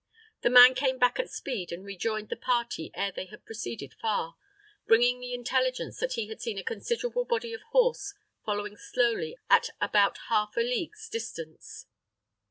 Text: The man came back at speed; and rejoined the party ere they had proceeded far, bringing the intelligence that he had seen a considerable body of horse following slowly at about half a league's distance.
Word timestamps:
The 0.41 0.49
man 0.49 0.73
came 0.73 0.97
back 0.97 1.19
at 1.19 1.29
speed; 1.29 1.71
and 1.71 1.85
rejoined 1.85 2.29
the 2.29 2.35
party 2.35 2.89
ere 2.95 3.11
they 3.11 3.25
had 3.25 3.45
proceeded 3.45 3.93
far, 4.01 4.35
bringing 4.87 5.19
the 5.19 5.35
intelligence 5.35 5.99
that 5.99 6.13
he 6.13 6.27
had 6.27 6.41
seen 6.41 6.57
a 6.57 6.63
considerable 6.63 7.23
body 7.23 7.53
of 7.53 7.61
horse 7.71 8.15
following 8.43 8.77
slowly 8.77 9.37
at 9.47 9.69
about 9.79 10.17
half 10.29 10.57
a 10.57 10.61
league's 10.61 11.07
distance. 11.07 11.85